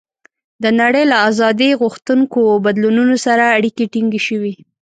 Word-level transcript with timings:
د 0.63 0.65
نړۍ 0.81 1.03
له 1.11 1.17
آزادۍ 1.29 1.71
غوښتونکو 1.81 2.41
بدلونونو 2.65 3.15
سره 3.25 3.43
اړیکې 3.57 3.83
ټینګې 3.93 4.21
شوې. 4.27 4.53